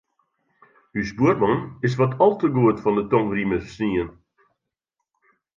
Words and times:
Us 0.99 1.09
buorman 1.17 1.57
is 1.87 1.95
wat 1.99 2.13
al 2.23 2.33
te 2.39 2.47
goed 2.55 2.77
fan 2.83 2.97
'e 2.99 3.03
tongrieme 3.11 3.59
snien. 3.71 4.09